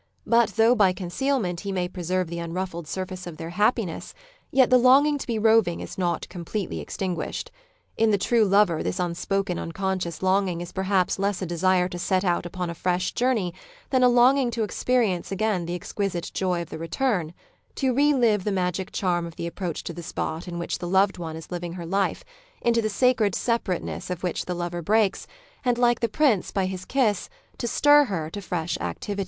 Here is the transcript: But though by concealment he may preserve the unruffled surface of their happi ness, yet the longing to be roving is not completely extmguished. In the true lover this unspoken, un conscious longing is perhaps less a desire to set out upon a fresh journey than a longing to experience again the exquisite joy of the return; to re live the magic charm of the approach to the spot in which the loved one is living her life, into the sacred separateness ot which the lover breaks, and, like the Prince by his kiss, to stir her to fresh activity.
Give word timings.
But 0.25 0.53
though 0.55 0.73
by 0.73 0.93
concealment 0.93 1.59
he 1.59 1.71
may 1.71 1.87
preserve 1.87 2.27
the 2.27 2.39
unruffled 2.39 2.87
surface 2.87 3.27
of 3.27 3.37
their 3.37 3.51
happi 3.51 3.85
ness, 3.85 4.15
yet 4.49 4.71
the 4.71 4.79
longing 4.79 5.19
to 5.19 5.27
be 5.27 5.37
roving 5.37 5.79
is 5.79 5.95
not 5.95 6.27
completely 6.27 6.79
extmguished. 6.83 7.51
In 7.97 8.09
the 8.09 8.17
true 8.17 8.43
lover 8.43 8.81
this 8.81 8.99
unspoken, 8.99 9.59
un 9.59 9.71
conscious 9.73 10.23
longing 10.23 10.59
is 10.59 10.71
perhaps 10.71 11.19
less 11.19 11.43
a 11.43 11.45
desire 11.45 11.87
to 11.87 11.99
set 11.99 12.25
out 12.25 12.47
upon 12.47 12.67
a 12.71 12.73
fresh 12.73 13.13
journey 13.13 13.53
than 13.91 14.01
a 14.01 14.09
longing 14.09 14.49
to 14.49 14.63
experience 14.63 15.31
again 15.31 15.67
the 15.67 15.75
exquisite 15.75 16.31
joy 16.33 16.63
of 16.63 16.71
the 16.71 16.79
return; 16.79 17.31
to 17.75 17.93
re 17.93 18.11
live 18.11 18.43
the 18.43 18.51
magic 18.51 18.91
charm 18.91 19.27
of 19.27 19.35
the 19.35 19.45
approach 19.45 19.83
to 19.83 19.93
the 19.93 20.01
spot 20.01 20.47
in 20.47 20.57
which 20.57 20.79
the 20.79 20.89
loved 20.89 21.19
one 21.19 21.35
is 21.35 21.51
living 21.51 21.73
her 21.73 21.85
life, 21.85 22.25
into 22.59 22.81
the 22.81 22.89
sacred 22.89 23.35
separateness 23.35 24.09
ot 24.09 24.23
which 24.23 24.45
the 24.45 24.55
lover 24.55 24.81
breaks, 24.81 25.27
and, 25.63 25.77
like 25.77 25.99
the 25.99 26.09
Prince 26.09 26.49
by 26.49 26.65
his 26.65 26.85
kiss, 26.85 27.29
to 27.59 27.67
stir 27.67 28.05
her 28.05 28.31
to 28.31 28.41
fresh 28.41 28.79
activity. 28.79 29.19